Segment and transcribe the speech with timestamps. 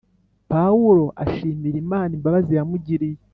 [0.51, 3.19] Pawulo ashimira Imana imbabazi yamugiriye